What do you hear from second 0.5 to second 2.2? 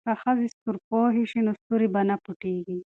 ستورپوهې وي نو ستوري به نه